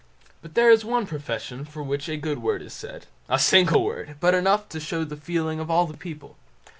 [0.41, 4.15] But there is one profession for which a good word is said, a single word,
[4.19, 6.37] but enough to show the feeling of the people.